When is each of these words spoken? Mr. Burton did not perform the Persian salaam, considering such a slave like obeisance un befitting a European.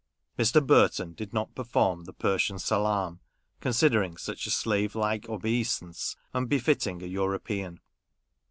Mr. 0.35 0.65
Burton 0.65 1.13
did 1.13 1.31
not 1.31 1.53
perform 1.53 2.05
the 2.05 2.13
Persian 2.13 2.57
salaam, 2.57 3.19
considering 3.59 4.17
such 4.17 4.47
a 4.47 4.49
slave 4.49 4.95
like 4.95 5.29
obeisance 5.29 6.15
un 6.33 6.47
befitting 6.47 7.03
a 7.03 7.05
European. 7.05 7.79